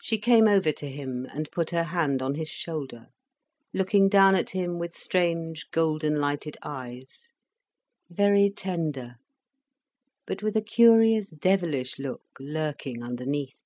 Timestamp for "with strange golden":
4.78-6.18